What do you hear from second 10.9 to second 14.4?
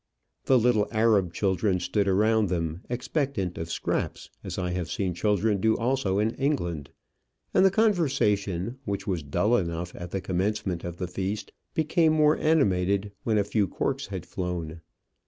the feast, became more animated when a few corks had